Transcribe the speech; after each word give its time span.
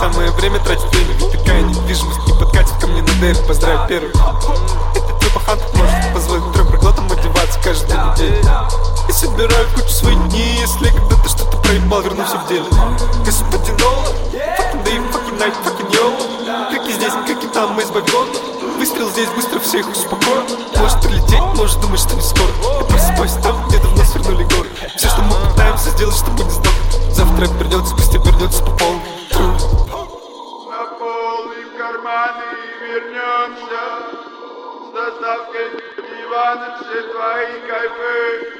Самое 0.00 0.30
время 0.30 0.58
тратить 0.60 0.90
время, 0.94 1.12
ведь 1.12 1.30
такая 1.30 1.60
недвижимость 1.60 2.26
не 2.26 2.32
подкатит 2.32 2.72
ко 2.80 2.86
мне 2.86 3.02
на 3.02 3.12
дэр 3.20 3.36
Поздравь 3.46 3.86
первый 3.86 4.08
Это 4.08 5.14
твой 5.20 5.30
пахан 5.34 5.58
может 5.74 6.14
позволить 6.14 6.52
трем 6.54 6.66
проглотам 6.68 7.12
одеваться 7.12 7.60
каждую 7.62 8.00
неделю 8.12 8.36
И 9.08 9.12
собираю 9.12 9.68
кучу 9.74 9.90
своих 9.90 10.28
дней, 10.30 10.60
если 10.60 10.88
когда-то 10.88 11.28
что-то 11.28 11.58
проебал, 11.58 12.00
вернусь 12.00 12.30
в 12.30 12.48
деле 12.48 12.64
Господин 13.26 13.76
Нолан, 13.76 14.14
fucking 14.32 14.84
day, 14.84 15.12
fucking 15.12 15.38
night, 15.38 15.54
fucking 15.62 15.90
yo 15.92 16.70
Как 16.72 16.88
и 16.88 16.92
здесь, 16.92 17.12
как 17.12 17.44
и 17.44 17.46
там, 17.48 17.74
мы 17.74 17.82
избавлен 17.82 18.78
Выстрел 18.78 19.10
здесь, 19.10 19.28
быстро 19.36 19.60
всех 19.60 19.86
успокою 19.90 20.44
Может 20.78 21.00
прилететь, 21.02 21.42
может 21.56 21.78
думать, 21.80 22.00
что 22.00 22.14
не 22.14 22.22
скоро. 22.22 22.50
Я 22.78 22.84
просыпаюсь 22.86 23.34
там, 23.42 23.68
где 23.68 23.78
давно 23.78 24.02
свернули 24.04 24.44
горы 24.44 24.89
доставкой 35.00 35.70
все 36.80 37.02
твои 37.02 37.60
кайфы 37.68 38.52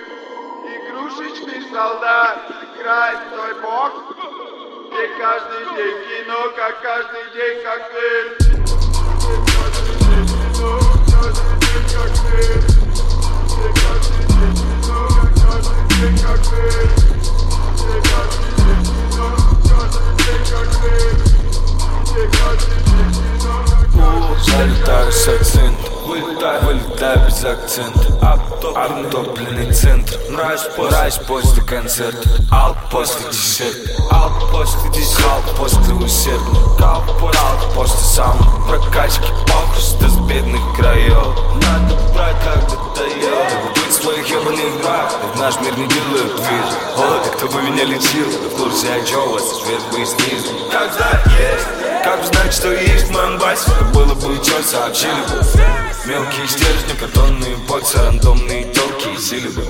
Игрушечный 0.74 1.62
солдат, 1.70 2.38
играет 2.74 3.19
твой 3.32 3.55
бог 3.60 4.16
Где 4.86 5.08
каждый 5.19 5.64
день 5.77 6.24
кино, 6.24 6.50
как 6.56 6.80
каждый 6.80 7.24
день 7.34 7.62
коктейль 7.62 8.30
каждый 9.47 9.94
день 10.00 10.27
кино, 10.55 10.80
каждый 11.12 11.55
день 11.60 11.86
коктейль 11.94 12.69
Вылетаю 27.70 27.70
без 27.70 27.78
акцента 27.78 28.40
Обтопленный 28.74 29.72
центр 29.72 30.18
Мразь 30.30 31.18
после 31.26 31.62
концерта 31.62 32.28
Алк 32.50 32.76
после 32.90 33.30
десерта 33.30 34.02
Алк 34.10 34.50
после 34.50 34.90
десерта 34.90 35.22
Калк 35.22 35.56
после 35.56 35.94
усердия 35.94 36.78
Калк 36.78 37.04
после 37.74 38.00
самой 38.00 38.44
прокачки 38.66 39.28
Похуй 39.46 39.80
с 39.80 40.16
бедных 40.28 40.60
краев. 40.76 41.28
Надо 41.54 41.94
брать 42.12 42.36
как-то 42.44 42.76
дает 42.96 43.74
Быть 43.74 43.92
своих 43.92 44.28
ебаных 44.28 44.82
брак 44.82 45.12
В 45.34 45.38
наш 45.38 45.60
мир 45.60 45.76
не 45.78 45.86
делают 45.86 46.38
вид. 46.38 46.64
О, 46.96 47.36
кто 47.36 47.48
бы 47.48 47.62
меня 47.62 47.84
лечил. 47.84 48.26
В 48.26 48.56
курсе 48.56 48.92
о 48.92 49.04
чем 49.04 49.30
вас 49.30 49.62
сверху 49.62 49.96
и 49.96 50.04
снизу. 50.04 50.48
Как 50.70 50.92
знать 50.92 51.26
есть 51.38 51.89
Как 52.02 52.24
знать, 52.24 52.52
что 52.52 52.72
есть 52.72 53.08
в 53.08 53.10
моем 53.10 53.38
басе 53.38 53.70
Было 53.92 54.14
бы 54.14 54.42
что 54.42 54.62
сообщили 54.62 55.12
бы. 55.12 55.44
Мелкие 56.06 56.48
стержни, 56.48 56.96
картонные 56.98 57.56
боксы 57.68 57.98
Рандомные 57.98 58.64
телки 58.72 59.08
и 59.14 59.18
сили 59.18 59.48
бы 59.48 59.62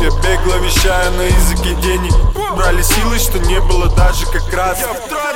Я 0.00 0.10
бегло 0.10 0.56
вещаю 0.64 1.12
на 1.12 1.22
языке 1.22 1.74
денег 1.82 2.12
Брали 2.56 2.82
силы, 2.82 3.18
что 3.18 3.38
не 3.38 3.60
было 3.60 3.86
даже 3.94 4.24
как 4.26 4.52
раз. 4.52 4.80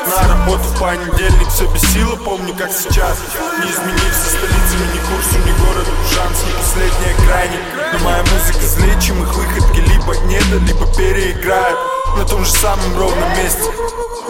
На 0.06 0.28
работу 0.28 0.62
в 0.62 0.80
понедельник 0.80 1.48
все 1.48 1.66
без 1.68 1.82
силы 1.92 2.16
Помню 2.16 2.54
как 2.54 2.72
сейчас. 2.72 3.18
Не 3.62 3.70
изменился 3.70 4.30
столица 4.30 4.76
ни 4.92 4.98
курсу, 5.06 5.38
ни 5.46 5.52
городу. 5.64 5.90
Шанс 6.14 6.42
не 6.44 6.52
последняя 6.52 7.26
крайне. 7.26 7.58
Но 7.92 7.98
моя 8.04 8.22
музыка 8.22 8.66
злее, 8.66 9.00
чем 9.00 9.22
их 9.22 9.34
выходки. 9.34 9.80
Либо 9.80 10.16
недо, 10.26 10.56
либо 10.66 10.86
переиграют. 10.96 11.78
На 12.16 12.24
том 12.24 12.44
же 12.44 12.50
самом 12.50 12.98
ровном 12.98 13.28
месте 13.36 13.70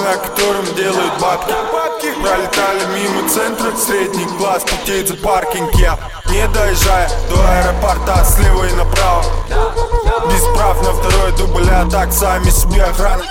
на 0.01 0.17
котором 0.17 0.65
делают 0.75 1.13
бабки. 1.21 1.53
Пролетали 2.23 2.85
мимо 2.95 3.29
центра, 3.29 3.77
средний 3.77 4.27
класс 4.39 4.63
Путеет 4.63 5.09
за 5.09 5.17
паркинг. 5.17 5.75
Я 5.75 5.99
Не 6.27 6.47
доезжая 6.49 7.11
до 7.29 7.37
аэропорта 7.41 8.25
Слева 8.25 8.65
и 8.65 8.73
направо. 8.73 9.25
Без 10.31 10.43
прав 10.57 10.83
на 10.83 10.93
второй 10.93 11.33
дубль 11.33 11.69
А 11.71 11.89
так 11.91 12.13
сами 12.13 12.51
себе 12.51 12.83
охрана 12.83 13.25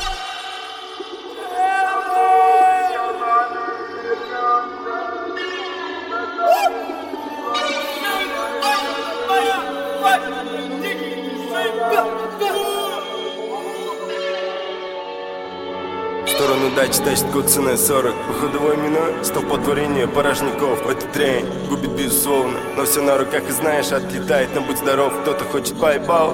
Дачи 16.79 17.01
тащит 17.01 17.29
год 17.31 17.49
ценой 17.49 17.77
40 17.77 18.15
Выходовой 18.29 18.77
миной, 18.77 19.21
столпотворение 19.21 20.07
порожников. 20.07 20.89
Этот 20.89 21.11
трень 21.11 21.45
губит 21.67 21.91
безусловно. 21.91 22.57
Но 22.77 22.85
все 22.85 23.01
на 23.01 23.17
руках 23.17 23.43
и 23.49 23.51
знаешь, 23.51 23.91
отлетает 23.91 24.55
Но 24.55 24.61
будь 24.61 24.77
здоров, 24.77 25.11
кто-то 25.21 25.43
хочет 25.43 25.77
поебал 25.77 26.33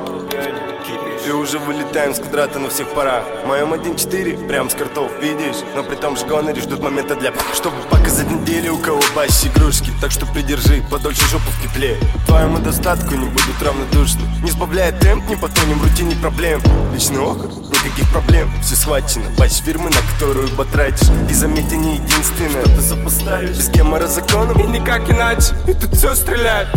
и 1.26 1.32
уже 1.32 1.58
вылетаем 1.58 2.14
с 2.14 2.20
квадрата 2.20 2.60
на 2.60 2.70
всех 2.70 2.88
парах. 2.90 3.24
В 3.44 3.48
моем 3.48 3.74
1.4, 3.74 4.48
прям 4.48 4.70
с 4.70 4.76
картов, 4.76 5.12
видишь? 5.20 5.64
Но 5.76 5.84
при 5.84 5.96
том 5.96 6.16
же 6.16 6.26
гонори 6.28 6.60
ждут 6.60 6.82
момента 6.82 7.16
для 7.16 7.34
Чтобы 7.54 7.78
показать 7.90 8.30
неделю, 8.30 8.76
у 8.76 8.78
кого 8.78 9.02
баси 9.16 9.48
игрушки. 9.48 9.92
Так 10.00 10.12
что 10.12 10.28
придержи, 10.28 10.84
подольше 10.92 11.28
жопу 11.30 11.50
в 11.50 11.64
тепле 11.64 11.98
Твоему 12.28 12.60
достатку 12.60 13.16
не 13.16 13.26
будут 13.26 13.64
равнодушны 13.64 14.22
Не 14.44 14.52
сбавляя 14.52 14.92
темп, 14.92 15.28
не 15.28 15.36
потонем 15.36 15.80
в 15.80 15.84
рутине 15.84 16.16
проблем. 16.22 16.62
Личный 16.94 17.20
опыт, 17.20 17.52
никаких 17.86 18.10
проблем. 18.10 18.50
Все 18.62 18.76
схвачено, 18.76 19.30
бач 19.38 19.54
фирмы, 19.54 19.90
на 19.90 20.02
которую 20.14 20.50
потратишь 20.50 21.08
И 21.30 21.34
заметь, 21.34 21.72
не 21.72 21.96
единственное 21.96 22.66
Что 22.66 22.76
ты 22.76 22.82
сопоставишь 22.82 23.58
Без 23.58 23.70
гемора 23.70 24.08
законом 24.08 24.58
И 24.60 24.64
никак 24.68 25.10
иначе, 25.10 25.54
и 25.68 25.74
тут 25.74 25.96
все 25.96 26.16
стреляет. 26.16 26.68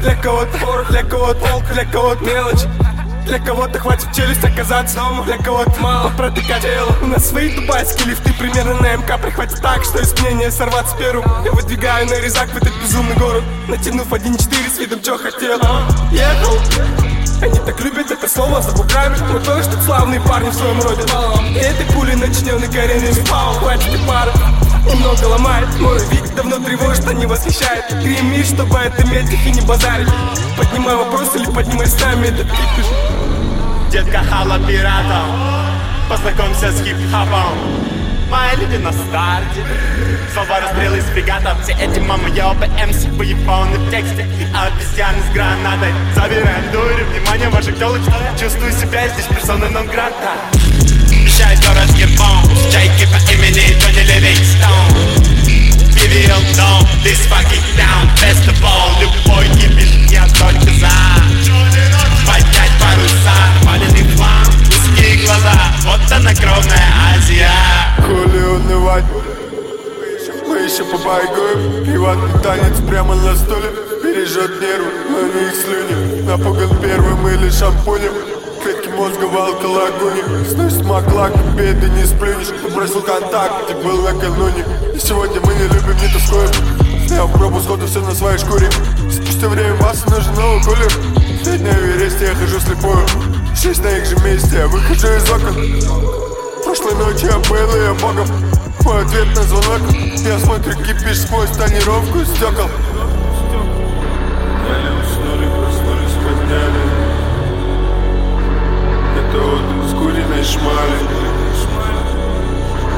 Для 0.00 0.14
кого-то 0.16 0.58
порох, 0.58 0.90
для 0.90 1.02
кого-то 1.02 1.46
волк, 1.46 1.64
для 1.72 1.84
кого-то 1.84 2.24
мелочь. 2.24 2.62
Для 3.26 3.38
кого-то 3.38 3.78
хватит 3.78 4.06
челюсть 4.14 4.44
оказаться 4.44 4.96
дома. 4.96 5.24
Для 5.24 5.38
кого-то 5.38 5.74
мало 5.80 6.10
протыкать 6.10 6.62
тело. 6.62 6.94
У 7.00 7.06
нас 7.06 7.26
свои 7.26 7.54
дубайские 7.54 8.08
лифты 8.08 8.34
примерно 8.34 8.74
на 8.74 8.96
МК 8.96 9.16
Прихватит 9.16 9.62
так, 9.62 9.82
что 9.82 10.00
из 10.00 10.12
мнения 10.20 10.50
сорваться 10.50 10.94
первым 10.98 11.24
Я 11.44 11.52
выдвигаю 11.52 12.06
на 12.06 12.20
резак 12.20 12.50
в 12.50 12.56
этот 12.56 12.72
безумный 12.82 13.16
город 13.16 13.42
Натянув 13.68 14.12
1.4 14.12 14.74
с 14.74 14.78
видом, 14.78 15.00
чё 15.00 15.16
хотел. 15.16 15.58
Ехал 16.12 17.13
они 17.44 17.58
так 17.60 17.78
любят 17.80 18.10
это 18.10 18.26
слово 18.28 18.62
за 18.62 18.72
буграми 18.72 19.16
Мы 19.32 19.38
тоже 19.40 19.64
что 19.64 19.80
славные 19.82 20.20
парни 20.20 20.48
в 20.48 20.54
своем 20.54 20.80
роде 20.80 21.02
И 21.50 21.58
этой 21.58 21.86
пули 21.94 22.14
начиненной 22.14 22.68
коренными 22.68 23.24
Пау, 23.28 23.54
хватит 23.54 23.94
и 23.94 24.06
пара. 24.06 24.32
Немного 24.86 25.24
ломает. 25.24 25.68
Мой 25.80 25.98
вид 26.10 26.34
давно 26.34 26.58
тревожит, 26.58 27.08
а 27.08 27.14
не 27.14 27.24
восхищает. 27.26 27.90
Гремишь, 28.02 28.48
чтобы 28.48 28.76
это 28.78 29.02
их 29.02 29.46
и 29.46 29.50
не 29.50 29.60
базарить. 29.62 30.08
Поднимай 30.58 30.94
вопрос 30.94 31.34
или 31.36 31.46
поднимай 31.46 31.86
с 31.86 32.00
нами 32.00 32.26
этот 32.26 32.50
кипиш. 32.50 32.86
Детка 33.90 34.22
хала 34.24 34.58
пиратов 34.66 35.26
Познакомься 36.08 36.72
с 36.72 36.82
хип-хопом 36.82 37.93
Люди 38.58 38.76
на 38.76 38.92
старте 38.92 39.64
Слова 40.32 40.60
расстрелы 40.60 40.98
из 40.98 41.04
фрегатов 41.04 41.62
Все 41.62 41.72
эти 41.72 42.00
мамы 42.00 42.28
ёбы 42.30 42.66
МС 42.66 43.04
Поебаны 43.16 43.78
в 43.78 43.90
тексте 43.90 44.26
И 44.40 44.44
обезьяны 44.44 45.18
с 45.22 45.32
гранатой 45.32 45.92
Забираем 46.14 46.70
дури, 46.72 47.04
внимание 47.04 47.48
ваших 47.48 47.78
телочек 47.78 48.12
Чувствую 48.38 48.72
себя 48.72 49.06
здесь 49.08 49.26
персоной 49.26 49.70
нон 49.70 49.86
грата 49.86 50.32
Вещает 51.10 51.60
город 51.60 51.88
с 51.88 51.94
гербом. 51.94 52.42
Чайки 52.70 53.06
по 53.06 53.18
имени 53.32 53.78
Тони 53.80 54.02
Ливингстон 54.04 55.34
BBL 56.04 56.44
Dome, 56.54 56.86
this 57.02 57.26
fucking 57.26 57.64
down 57.78 58.04
Festival, 58.16 59.00
любой 59.00 59.46
кипиш, 59.56 59.73
шампунем 77.64 78.12
Клетки 78.62 78.88
мозга 78.88 79.24
в 79.24 79.36
алколагуне 79.36 80.22
Сносит 80.50 80.84
маклак, 80.84 81.32
беды 81.54 81.88
не 81.90 82.04
сплюнешь. 82.04 82.52
Бросил 82.74 83.00
контакт, 83.00 83.68
ты 83.68 83.74
был 83.74 84.02
накануне. 84.02 84.64
И 84.94 84.98
сегодня 84.98 85.40
мы 85.40 85.54
не 85.54 85.64
любим, 85.64 85.96
не 85.96 86.08
тоскуем 86.12 86.50
Снял 87.06 87.28
пробу, 87.28 87.60
сходу 87.60 87.86
все 87.86 88.00
на 88.00 88.14
своей 88.14 88.38
шкуре. 88.38 88.68
Спустя 89.10 89.48
время 89.48 89.74
масса 89.76 90.08
нужен 90.10 90.34
новый 90.34 90.62
кулер. 90.62 90.92
Сегодня 91.42 91.72
в 91.72 91.78
Эвересте 91.78 92.26
я 92.26 92.34
хожу 92.34 92.60
слепую. 92.60 93.06
Шесть 93.54 93.82
на 93.82 93.88
их 93.88 94.06
же 94.06 94.16
месте, 94.24 94.56
я 94.56 94.68
выхожу 94.68 95.08
из 95.08 95.30
окон. 95.30 95.54
Прошлой 96.64 96.94
ночью 96.96 97.28
я 97.28 97.38
был, 97.48 97.76
и 97.76 97.82
я 97.82 97.94
богом. 97.94 98.26
Мой 98.84 99.02
ответ 99.04 99.34
на 99.36 99.42
звонок. 99.42 99.80
Я 99.92 100.38
смотрю 100.38 100.74
кипиш 100.76 101.20
сквозь 101.20 101.50
тонировку 101.50 102.24
стекол. 102.24 102.68
Еле 104.66 104.90
уснули, 105.02 105.46
проснулись, 105.46 106.14
подняли 106.24 106.93
Вот 109.36 109.88
с 109.88 109.92
куриной 109.94 110.44
шмали 110.44 110.98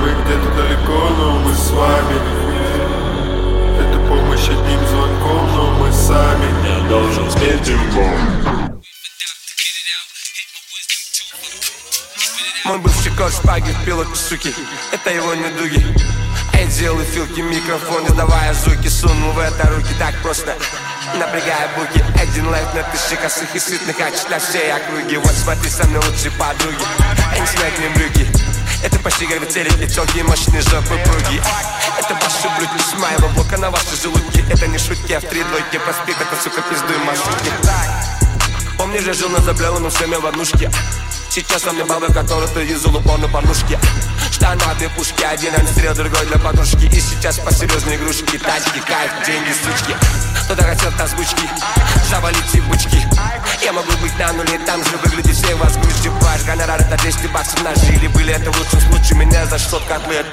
Вы 0.01 0.11
где-то 0.23 0.51
далеко, 0.55 1.09
но 1.19 1.39
мы 1.39 1.53
вами. 1.53 2.17
Это 3.81 3.99
помощь 4.09 4.49
одним 4.49 4.87
звонком, 4.87 5.55
но 5.55 5.71
мы 5.79 5.93
сами. 5.93 6.47
Я 6.67 6.89
должен 6.89 7.31
спеть 7.31 7.69
им 7.69 7.81
Мой 12.67 12.79
бывший 12.79 13.13
кот 13.17 13.33
шпаги 13.33 13.71
впил 13.83 14.01
от 14.01 14.15
суки 14.17 14.53
Это 14.93 15.11
его 15.11 15.35
недуги. 15.35 15.85
Я 16.53 16.67
делаю 16.67 17.05
филки, 17.07 17.41
микрофон, 17.41 18.07
издавая 18.07 18.53
звуки 18.53 18.89
Сунул 18.89 19.33
в 19.33 19.39
это 19.39 19.69
руки. 19.71 19.95
Так 19.99 20.15
просто 20.23 20.55
Напрягая 21.15 21.69
буки 21.77 22.05
Один 22.21 22.49
лайф 22.49 22.75
на 22.75 22.83
тысячи 22.83 23.17
косых 23.17 23.55
и 23.55 23.59
сытных 23.59 23.97
Хочет 23.97 24.29
на 24.29 24.39
всей 24.39 24.73
округе 24.73 25.19
Вот 25.19 25.33
смотри, 25.33 25.71
со 25.71 25.87
мной 25.87 26.03
лучшие 26.07 26.33
подруги 26.33 26.85
не 27.39 27.47
снять 27.47 27.79
мне 27.79 27.89
брюки 27.91 28.27
это 28.85 28.99
почти 28.99 29.27
как 29.27 29.49
телек, 29.49 29.73
тонкие 29.95 30.23
мощные 30.23 30.61
жопы 30.61 30.99
пруги. 31.07 31.41
Это 31.99 32.15
ваши 32.15 32.49
блюдки 32.59 32.83
с 32.83 32.95
моего 32.99 33.29
блока 33.31 33.57
на 33.57 33.71
ваши 33.71 33.97
желудки. 34.01 34.45
Это 34.51 34.67
не 34.67 34.79
шутки, 34.79 35.13
а 35.15 35.21
в 35.21 35.25
три 35.25 35.43
двойки 35.43 35.79
проспект 35.79 36.21
Это, 36.21 36.41
сука, 36.41 36.63
пиздуй 36.63 36.97
маршрутки 36.99 37.51
Помнишь, 38.77 39.03
я 39.03 39.15
жил 39.15 39.31
на 39.31 39.41
заблеванном 39.41 39.91
шлеме 39.91 40.19
в 40.19 40.27
однушке 40.27 40.71
Сейчас 41.37 41.67
у 41.67 41.73
меня 41.73 41.85
баба, 41.85 42.07
которую 42.07 42.49
ты 42.49 42.61
юзал 42.61 42.97
упор 42.97 43.19
на 43.19 43.29
порнушке 43.29 43.79
Штаны, 44.33 44.63
две 44.79 44.89
пушки, 44.89 45.23
один 45.23 45.55
анстрел, 45.55 45.95
другой 45.95 46.25
для 46.25 46.39
подружки 46.39 46.87
И 46.87 46.99
сейчас 46.99 47.39
посерьезнее 47.39 47.99
игрушки, 47.99 48.39
тачки, 48.39 48.81
кайф, 48.81 49.13
деньги, 49.27 49.53
сучки. 49.53 49.95
Кто-то 50.45 50.63
хотел 50.63 50.91
озвучки, 50.99 51.47
завалить 52.09 52.55
и 52.55 52.61
бучки 52.63 53.07
Я 53.63 53.75
могу 53.75 53.93
быть 54.01 54.19
на 54.19 54.33
нуле, 54.33 54.59
там 54.65 54.83
же 54.83 54.97
выглядит 55.05 55.37
все 55.37 55.55
вас 55.57 55.77
грусти 55.77 56.09
Ваш 56.09 56.43
гонорар 56.45 56.81
это 56.81 56.97
200 57.03 57.27
баксов 57.27 57.63
нажили 57.63 58.07
Были 58.07 58.33
это 58.33 58.51
в 58.51 58.59
лучшем 58.59 58.81
случае, 58.81 59.19
меня 59.19 59.45
за 59.45 59.59
что 59.59 59.79
котлет 59.81 60.25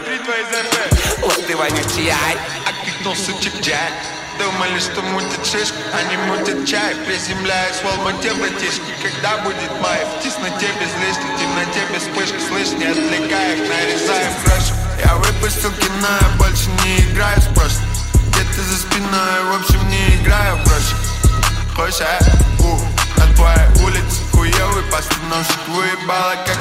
Вот 1.20 1.46
ты 1.46 1.58
вонючий, 1.58 2.12
ай. 2.12 2.38
Откликнулся 2.66 3.32
чип-джай 3.42 4.23
Думали, 4.40 4.80
что 4.80 5.02
мутят 5.02 5.46
шишки, 5.46 5.78
они 5.94 6.18
мутят 6.18 6.66
чай 6.68 6.96
Приземляюсь 7.06 7.78
в 7.78 7.86
Алмате, 7.86 8.34
братишки 8.34 8.82
Когда 9.02 9.38
будет 9.38 9.72
май? 9.82 10.06
В 10.06 10.24
тесноте 10.24 10.68
без 10.80 10.94
лишних, 11.02 11.36
в 11.36 11.40
темноте 11.40 11.82
без 11.94 12.02
вспышки 12.02 12.40
Слышь, 12.48 12.72
не 12.78 12.86
отвлекай 12.86 13.54
их, 13.54 13.70
нарезаем 13.70 14.34
крошу 14.44 14.74
Я 15.04 15.16
выпустил 15.16 15.72
кино, 15.72 16.08
я 16.22 16.30
больше 16.38 16.70
не 16.84 17.06
играю 17.06 17.40
с 17.40 17.46
прошлым 17.46 17.88
Где-то 18.30 18.62
за 18.62 18.78
спиной, 18.78 19.44
в 19.52 19.62
общем, 19.62 19.90
не 19.90 20.16
играю 20.16 20.58
в 20.58 21.76
Хочешь, 21.76 22.02
а? 22.02 22.20
У, 22.60 22.80
на 23.20 23.36
твоей 23.36 23.68
улице 23.84 24.22
Хуёвый 24.32 24.84
постановщик 24.92 25.68
выебала, 25.68 26.36
как 26.46 26.53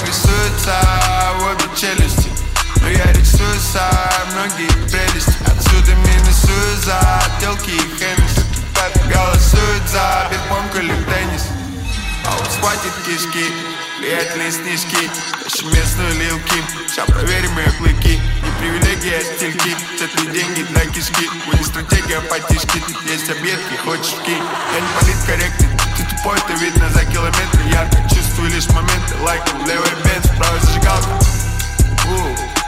снежки 14.52 15.10
Тащим 15.42 15.68
местную 15.72 16.14
Лил 16.14 16.38
Ким 16.40 16.64
Сейчас 16.88 17.06
проверим 17.06 17.56
ее 17.58 17.70
клыки. 17.72 18.20
Не 18.20 18.50
привилегия, 18.60 19.18
а 19.18 19.24
стильки 19.24 19.74
Цветные 19.96 20.32
деньги 20.32 20.62
для 20.62 20.84
кишки. 20.86 21.28
Не 21.52 21.64
стратегия, 21.64 22.18
а 22.18 22.20
потишки. 22.22 22.82
Есть 23.08 23.30
объедки, 23.30 23.76
хочешь 23.84 24.14
ки 24.24 24.32
Я 24.32 24.80
не 24.80 24.88
политкорректный. 25.00 25.68
Ты 25.96 26.04
тупой, 26.04 26.38
это 26.38 26.52
видно 26.54 26.88
за 26.90 27.04
километры. 27.06 27.62
Ярко 27.70 27.96
чувствую 28.14 28.50
лишь 28.50 28.68
моменты. 28.68 29.16
Лайк, 29.22 29.42
левый 29.66 29.90
бенз, 30.04 30.26
правая 30.36 30.60
зажигалка. 30.60 31.18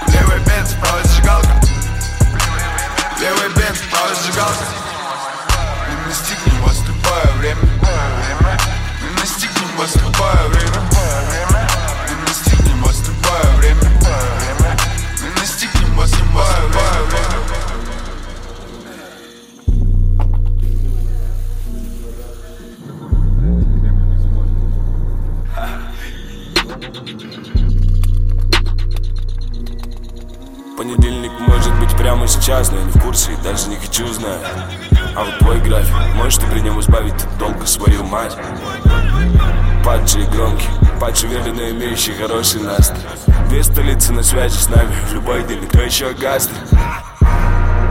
Левый 0.09 0.41
бенз, 0.41 0.71
правая 0.81 1.05
зажигалка. 1.05 1.61
Левый 3.21 3.49
бенз, 3.57 3.79
правая 3.91 4.15
зажигалка. 4.15 4.65
Мы 5.89 6.09
настигнем 6.09 6.63
вас 6.63 6.79
любое 6.87 7.33
время. 7.39 7.61
Мы 9.03 9.21
настигнем 9.21 9.77
вас 9.77 9.95
любое 9.97 10.49
время 10.49 10.94
прямо 32.25 32.29
сейчас, 32.29 32.71
но 32.71 32.79
я 32.79 32.85
не 32.85 32.91
в 32.91 33.01
курсе 33.01 33.33
и 33.33 33.37
даже 33.45 33.69
не 33.69 33.77
хочу 33.77 34.07
знать. 34.13 34.41
А 35.15 35.25
вот 35.25 35.39
твой 35.41 35.61
график, 35.61 35.95
можешь 36.15 36.39
ты 36.39 36.47
при 36.47 36.61
нем 36.61 36.81
избавить 36.81 37.15
от 37.41 37.69
свою 37.69 38.05
мать? 38.05 38.37
Падший 39.85 40.27
громкий, 40.29 40.69
падший 41.01 41.29
уверенно 41.29 41.71
имеющий 41.71 42.13
хороший 42.13 42.63
настрой. 42.63 43.01
Две 43.49 43.63
столицы 43.63 44.13
на 44.13 44.23
связи 44.23 44.57
с 44.57 44.69
нами, 44.69 44.95
в 45.09 45.15
любой 45.15 45.43
день, 45.45 45.67
кто 45.69 45.83
еще 45.83 46.13
гастрит 46.15 46.57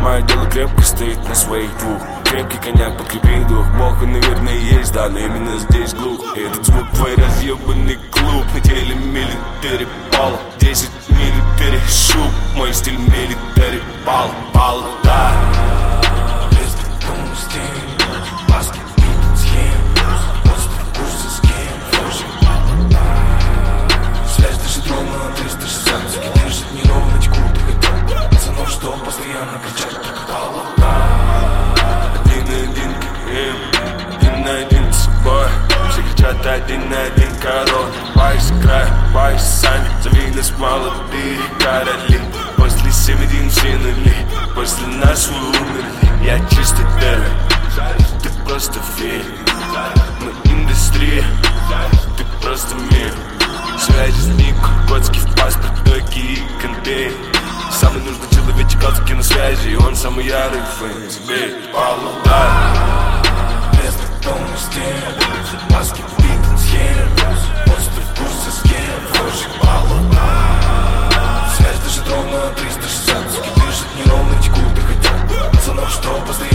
Мое 0.02 0.22
дело 0.24 0.50
крепко 0.50 0.82
стоит 0.82 1.24
на 1.30 1.36
своих 1.36 1.70
двух. 1.78 2.02
Крепкий 2.26 2.58
коньяк, 2.58 2.98
подкрепи 2.98 3.46
дух. 3.48 3.66
Бог, 3.78 4.02
он, 4.02 4.14
наверное, 4.14 4.56
есть, 4.56 4.92
да, 4.94 5.10
но 5.10 5.20
именно 5.20 5.58
здесь 5.60 5.94
глух. 5.94 6.36
И 6.36 6.42
этот 6.42 6.66
звук 6.66 6.90
твой 6.94 7.16
разъебанный 7.16 7.98
клуб 8.12 8.46
На 8.54 8.60
теле 8.62 8.96
милитари 8.96 9.88
пал 10.12 10.40
10 10.60 10.90
милитари 11.64 11.82
шуб 11.88 12.32
Мой 12.56 12.74
стиль 12.74 12.98
милитари 12.98 13.82
пал, 14.06 14.32
пал, 14.54 14.84
да. 15.04 15.32
Связь 24.36 24.58
дышит 24.58 24.84
ровно 24.90 25.30
на 25.30 25.36
360 25.36 26.12
Суки 26.12 26.28
держит. 26.36 26.66
Неровно 26.74 27.22
текут 27.22 27.38
и 27.38 27.72
хотят 27.72 28.30
Пацанов, 28.30 28.70
что 28.70 28.92
постоянно 29.06 29.60
кричат 29.64 30.02
Один 32.26 32.46
на 32.46 32.56
один, 32.56 32.92
им, 33.32 33.56
один 34.18 34.44
на 34.44 34.58
один 34.58 34.94
с 34.94 35.06
собой. 35.06 35.48
Все 35.92 36.02
кричат 36.02 36.46
один 36.46 36.90
на 36.90 37.04
один 37.04 37.36
король. 37.42 37.92
Вайс 38.16 38.52
край, 38.62 38.88
вайс 39.14 39.42
сами 39.42 39.88
Завились 40.02 40.52
молодые 40.58 41.03
короли 41.60 42.20
После 42.58 42.92
семь 42.92 43.22
один 43.24 43.50
все 43.50 43.78
нули 43.78 44.16
После 44.56 44.88
нас 44.88 45.28
вы 45.28 45.50
умерли. 45.50 46.26
Я 46.26 46.40
чистый 46.50 46.86
террор 47.00 47.32
Ты 48.22 48.30
просто 48.46 48.80
фея. 48.98 49.24
Мы 50.22 50.52
индустрия. 50.52 51.24
Ты 52.18 52.24
просто 52.42 52.76
мир. 52.76 53.14
Связи 53.80 54.22
с 54.22 54.28
Нико, 54.28 54.70
Котский 54.88 55.20
в 55.20 55.36
паспорт, 55.36 55.84
дойки 55.84 56.20
и 56.20 56.44
контейнер 56.62 57.14
Самый 57.72 58.02
нужный 58.04 58.30
человечек, 58.32 58.80
Котский 58.80 59.16
на 59.16 59.24
связи. 59.24 59.76
Он 59.76 59.96
самый 59.96 60.26
ярый 60.26 60.62
фэн 60.80 61.10
Тебе 61.10 61.54
полудар 61.74 62.52
Вместо 63.74 64.08
дома 64.24 64.48
стен 64.58 65.70
Маски 65.70 66.02
схем 66.58 67.30
Остров 67.30 67.53
дышит 72.34 72.40
ровно 72.40 72.50
на 72.50 72.56
360 72.56 73.32
Суки 73.32 73.50
дышат 73.56 73.88
неровно, 73.98 74.42
текут 74.42 74.78
и 74.78 74.82
хотят. 74.82 75.52
Пацанов, 75.52 75.90
что 75.90 76.10
постоянно 76.26 76.53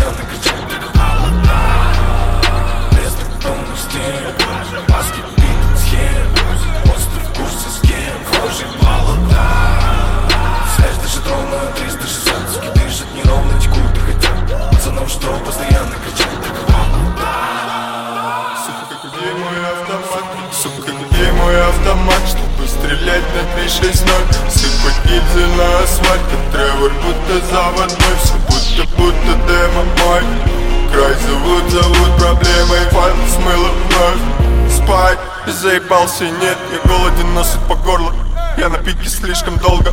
Будто 27.38 27.54
заводной 27.54 28.16
Все 28.22 28.34
будто, 28.34 28.96
будто 28.96 29.34
демо 29.46 29.84
мой 30.04 30.22
Край 30.92 31.14
зовут, 31.26 31.70
зовут 31.70 32.16
проблемой 32.16 32.80
Файл 32.90 33.14
смыло 33.28 33.68
вновь. 33.68 34.74
Спать, 34.74 35.18
заебался, 35.46 36.24
нет 36.24 36.58
Я 36.72 36.90
голоден, 36.90 37.34
но 37.34 37.44
сыт 37.44 37.60
по 37.68 37.76
горло. 37.76 38.12
Я 38.56 38.68
на 38.68 38.78
пике 38.78 39.08
слишком 39.08 39.56
долго 39.58 39.92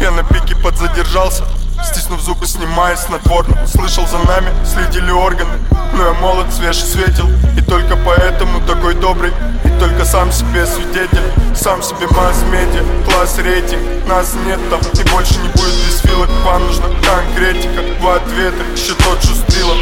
Я 0.00 0.10
на 0.10 0.24
пике 0.24 0.56
подзадержался. 0.56 1.44
Стиснув 1.84 2.20
зубы, 2.20 2.46
снимая 2.46 2.96
снотворно 2.96 3.66
Слышал 3.66 4.06
за 4.06 4.18
нами, 4.18 4.50
следили 4.64 5.10
органы. 5.10 5.58
Но 5.92 6.06
я 6.06 6.12
молод, 6.14 6.52
свеж 6.52 6.78
и 6.78 6.86
светил 6.86 7.28
И 7.56 7.62
только 7.62 7.96
поэтому 8.04 8.60
такой 8.66 8.94
добрый. 8.94 9.32
И 9.64 9.68
только 9.78 10.04
сам 10.04 10.32
себе 10.32 10.66
свидетель 10.66 11.32
Сам 11.54 11.82
себе 11.82 12.08
масс-медиа, 12.10 12.82
класс 13.04 13.38
рейтинг 13.38 14.06
Нас 14.08 14.34
нет 14.46 14.58
там 14.70 14.80
и 14.80 15.08
больше 15.10 15.38
не 15.38 15.48
будет 15.48 15.79
без 16.02 16.10
филок 16.10 16.28
Вам 16.44 16.66
нужно 16.66 16.88
конкретика 17.02 17.82
В 18.00 18.08
ответах 18.08 18.66
еще 18.74 18.94
тот 18.94 19.22
же 19.22 19.34
стила. 19.34 19.74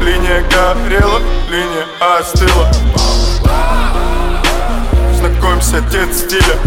Линия 0.00 0.42
горела, 0.50 1.20
линия 1.48 1.86
остыла 2.00 2.70
Знакомься, 5.14 5.78
отец 5.78 6.18
стиля. 6.18 6.58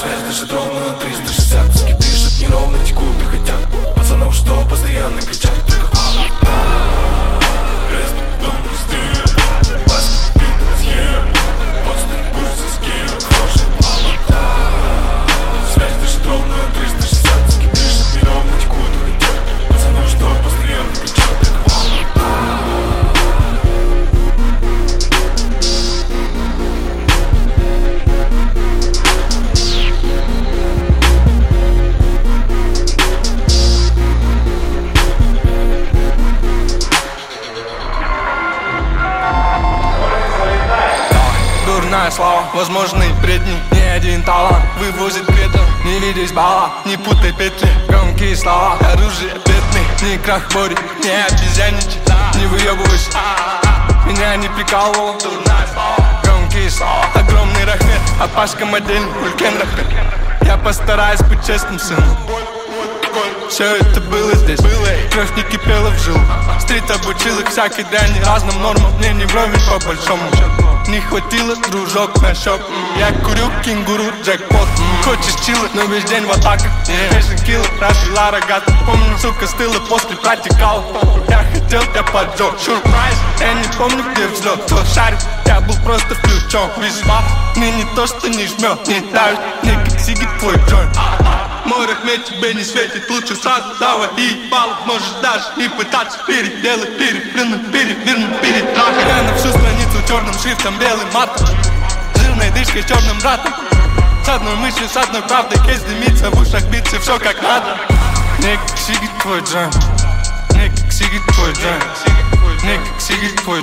Связь 0.00 0.22
даже 0.26 0.52
ровно 0.52 0.80
на 0.80 0.92
360 0.94 1.76
Суки 1.76 1.92
дышат 1.94 2.40
неровно, 2.40 2.78
текут 2.84 3.06
и 3.20 3.36
хотят 3.36 3.94
Пацанов, 3.94 4.34
что 4.34 4.62
постоянно 4.68 5.20
кричат 5.22 5.53
Дурная 41.94 42.10
слава, 42.10 42.42
возможно 42.54 43.04
и 43.04 43.22
предни 43.22 43.56
Не 43.70 43.82
один 43.82 44.24
талант 44.24 44.64
вывозит 44.80 45.26
кредо 45.26 45.60
Не 45.84 46.00
видишь 46.00 46.32
бала, 46.32 46.72
не 46.84 46.96
путай 46.96 47.32
петли. 47.32 47.68
Громкие 47.86 48.36
слова, 48.36 48.76
оружие 48.80 49.30
бедный 49.46 49.86
Не 50.02 50.18
крах 50.18 50.42
борет, 50.52 50.80
не 51.04 51.10
обезьянничай 51.10 52.00
Не 52.34 52.46
выебывайся. 52.46 53.10
Меня 54.06 54.34
не 54.34 54.48
прикалывал 54.48 55.16
Дурная 55.22 55.68
слава, 55.72 56.20
громкие 56.24 56.68
слова. 56.68 57.06
Огромный 57.14 57.64
рахмет, 57.64 58.00
а 58.20 58.26
Пашка 58.26 58.66
модельный 58.66 59.12
Улькен 59.22 59.54
рахмет. 59.56 59.86
Я 60.40 60.56
постараюсь 60.56 61.20
быть 61.20 61.46
честным 61.46 61.78
сыном 61.78 62.16
все 63.54 63.76
это 63.76 64.00
было 64.00 64.34
здесь. 64.34 64.60
Было. 64.60 64.88
Кровь 65.12 65.30
не 65.36 65.42
кипела 65.44 65.88
в 65.90 65.98
жилу 66.02 66.18
Стрит 66.58 66.90
обучил 66.90 67.38
их 67.38 67.48
всякой 67.48 67.84
дряни 67.84 68.20
Разным 68.24 68.60
нормам, 68.60 68.92
мне 68.98 69.12
не 69.12 69.26
вровень 69.26 69.60
по 69.70 69.78
большому 69.86 70.22
Не 70.88 71.00
хватило, 71.00 71.54
дружок, 71.70 72.20
на 72.20 72.34
шоп 72.34 72.60
Я 72.98 73.12
курю 73.22 73.48
кенгуру, 73.64 74.10
джекпот. 74.24 74.66
Хочешь 75.04 75.40
чилла, 75.46 75.68
но 75.74 75.82
весь 75.82 76.02
день 76.04 76.26
в 76.26 76.32
атаках. 76.32 76.72
Пешен 76.84 77.38
килла, 77.46 77.64
развела 77.80 78.32
рогат. 78.32 78.64
Помню, 78.86 79.16
сука, 79.18 79.46
стыла 79.46 79.78
после 79.88 80.16
протекал. 80.16 80.84
Я 81.28 81.44
хотел, 81.52 81.82
я 81.94 82.02
поджег 82.02 82.58
Сюрприз, 82.58 83.18
я 83.38 83.52
не 83.54 83.68
помню, 83.78 84.02
где 84.12 84.26
взлет 84.26 84.64
Кто 84.64 84.84
шарит, 84.84 85.20
я 85.46 85.60
был 85.60 85.76
просто 85.84 86.16
включен 86.16 86.70
Весьма, 86.78 87.22
мне 87.54 87.70
не 87.70 87.84
то, 87.94 88.04
что 88.06 88.28
не 88.28 88.46
жмет 88.48 88.86
Не 88.88 89.00
давит, 89.12 89.38
не 89.62 89.74
как 89.74 90.00
сигит 90.00 90.28
твой 90.40 90.56
джойнт 90.68 90.98
мой 91.76 91.86
рахмет 91.86 92.24
тебе 92.24 92.54
не 92.54 92.62
светит 92.62 93.08
Лучше 93.10 93.34
сразу 93.36 93.74
давай 93.80 94.08
и 94.16 94.48
баллов 94.50 94.78
Можешь 94.86 95.08
даже 95.22 95.44
не 95.56 95.68
пытаться 95.68 96.18
переделать 96.26 96.96
Переплюнуть, 96.96 97.70
перевернуть, 97.72 98.40
перетрахать 98.40 99.06
Я 99.08 99.22
на 99.22 99.34
всю 99.36 99.48
страницу 99.48 99.98
черным 100.06 100.34
шрифтом, 100.38 100.78
белым 100.78 101.12
матом 101.12 101.46
Жирной 102.16 102.50
дышкой, 102.50 102.82
черным 102.82 103.18
ратом 103.22 103.52
С 104.24 104.28
одной 104.28 104.54
мыслью, 104.56 104.88
с 104.88 104.96
одной 104.96 105.22
правдой 105.22 105.58
Кейс 105.64 105.80
дымится, 105.82 106.30
в 106.30 106.40
ушах 106.40 106.64
биться, 106.64 106.98
все 107.00 107.18
как 107.18 107.42
надо 107.42 107.76
как 108.56 108.78
сигит 108.78 109.10
твой 109.22 109.40
Не 110.54 110.68
как 110.68 110.92
сигит 110.92 111.26
твой 111.34 111.52
Не 112.62 112.78
как 112.78 113.00
сигит 113.00 113.42
твой 113.42 113.62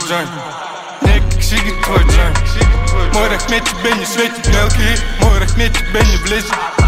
Не 1.01 1.20
как 1.20 1.41
сигит 1.41 1.82
твой 1.84 2.01
джойн 2.03 3.13
Мой 3.13 3.27
рахмет 3.30 3.63
тебе 3.63 3.94
не 3.94 4.06
светит 4.06 4.48
мелкий 4.48 5.01
Мой 5.20 5.39
рахмет 5.39 5.74
тебе 5.77 6.01
не 6.01 6.18
влезет 6.18 6.81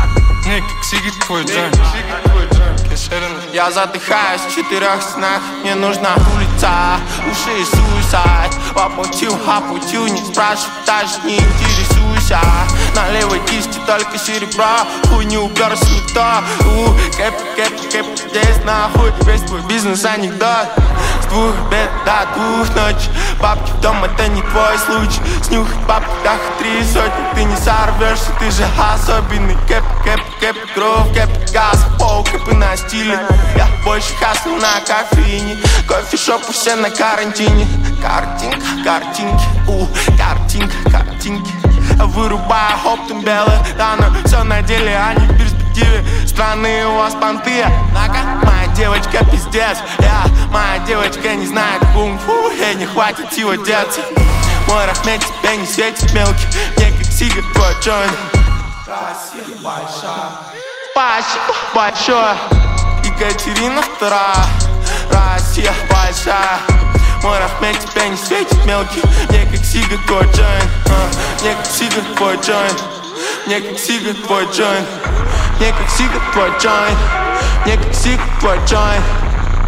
я 3.53 3.71
задыхаюсь 3.71 4.41
в 4.41 4.53
четырех 4.53 5.01
снах. 5.01 5.41
Мне 5.61 5.75
нужна 5.75 6.15
улица, 6.35 6.99
уши 7.29 7.61
и 7.61 7.65
суицид 7.65 8.73
Воплотил, 8.73 9.35
оплатил, 9.47 10.07
не 10.07 10.23
спрашивай, 10.23 10.71
даже 10.85 11.21
не 11.25 11.37
интересуйся 11.37 12.41
На 12.95 13.09
левой 13.09 13.39
кисти 13.45 13.79
только 13.87 14.17
серебро 14.17 14.85
Хуй 15.09 15.25
не 15.25 15.37
уперся 15.37 15.85
никто 16.13 16.43
У, 16.65 16.93
кэп, 17.17 17.33
кэп, 17.55 17.91
кэп, 17.91 18.05
здесь 18.29 18.63
нахуй 18.65 19.11
Весь 19.25 19.41
твой 19.41 19.61
бизнес 19.61 20.05
анекдот. 20.05 20.67
С 21.21 21.25
двух 21.27 21.53
бед 21.69 21.89
до 22.05 22.27
двух 22.35 22.69
ночи. 22.75 23.09
Бабки 23.39 23.71
в 23.71 23.81
дом 23.81 24.03
это 24.03 24.27
не 24.27 24.41
твой 24.41 24.77
случай. 24.79 25.21
Снюхать 25.43 25.77
бабки 25.87 26.11
да 26.23 26.35
три 26.59 26.83
сотни. 26.83 27.23
Ты 27.35 27.43
не 27.43 27.55
сорвешься, 27.57 28.31
ты 28.39 28.51
же 28.51 28.65
особенный. 28.77 29.55
Кэп, 29.67 29.83
кэп, 30.03 30.21
кэп, 30.39 30.57
кровь, 30.75 31.13
кэп, 31.13 31.29
газ, 31.51 31.85
пол, 31.97 32.23
кэпы 32.23 32.53
на 32.55 32.75
стиле. 32.75 33.19
Я 33.55 33.67
больше 33.83 34.13
хаснул 34.19 34.57
на 34.57 34.79
кофеине 34.81 35.57
Кофешопы 35.87 36.51
все 36.51 36.75
на 36.75 36.89
карантине. 36.89 37.67
Картинка, 38.01 38.65
картинки, 38.83 39.45
у, 39.67 39.87
картинка, 40.17 40.75
картинки 40.91 41.72
Вырубая 41.99 42.75
оптом 42.85 43.21
белое, 43.21 43.65
да, 43.77 43.95
но 43.97 44.05
все 44.25 44.43
на 44.43 44.61
деле, 44.61 44.95
а 44.95 45.13
не 45.13 45.27
в 45.27 45.37
перспективе. 45.37 46.03
Страны 46.27 46.85
у 46.87 46.97
вас 46.97 47.13
понты, 47.15 47.63
однако 47.63 48.19
моя 48.43 48.67
девочка 48.75 49.23
пиздец. 49.25 49.77
Я, 49.99 50.25
моя 50.51 50.79
девочка 50.85 51.33
не 51.35 51.47
знает 51.47 51.81
кунг-фу, 51.93 52.49
ей 52.51 52.75
не 52.75 52.85
хватит 52.85 53.31
его 53.33 53.55
деться. 53.55 54.01
Мой 54.67 54.85
рахмет 54.85 55.21
тебе 55.21 55.57
не 55.57 55.65
светит 55.65 56.13
мелкий, 56.13 56.47
мне 56.77 56.91
как 56.97 57.05
сигар 57.05 57.43
твой 57.53 57.73
джойн 57.81 58.09
Россия 58.87 59.57
большая 59.61 60.31
Спасибо 60.91 61.55
большое. 61.73 62.35
Екатерина 63.03 63.81
вторая. 63.81 64.45
Россия 65.11 65.73
большая 65.89 66.59
мой 67.23 67.39
рахмет 67.39 67.79
тебя 67.79 68.09
не 68.09 68.17
светит 68.17 68.65
мелкий 68.65 69.01
Мне 69.29 69.45
как 69.45 69.65
сига 69.65 69.97
твой 70.05 70.25
джойн 70.25 70.69
Мне 71.41 71.55
как 71.55 71.65
сига 71.65 72.01
твой 72.17 72.35
джойн 72.37 72.75
Мне 73.45 73.61
как 73.61 73.79
сига 73.79 74.13
твой 74.25 74.45
джойн 74.51 74.85
Мне 75.57 75.71
как 75.71 75.89
сига 75.89 76.19
твой 76.33 76.49
джойн 76.59 76.97
Мне 77.65 77.77
как 77.77 77.93
сига 77.95 78.23
твой 78.39 78.57
джойн 78.65 79.01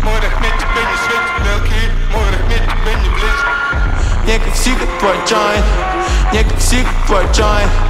Мой 0.03 0.15
рахмет 0.15 0.53
тебе 0.59 0.81
не 0.83 0.97
светит 1.07 1.45
мелкий 1.45 1.91
Мой 2.11 2.29
рахмет 2.31 2.61
тебе 2.61 2.95
не 3.01 3.09
влезет 3.09 4.23
Мне 4.23 4.39
как 4.39 4.55
сига 4.55 4.85
твой 4.99 5.17
джойн 5.25 5.63
Мне 6.31 6.43
как 6.43 6.61
сига 6.61 6.89
твой 7.07 7.25
джойн 7.31 7.84